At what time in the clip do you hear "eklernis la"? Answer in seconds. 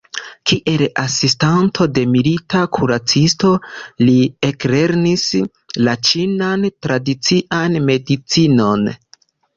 4.49-5.95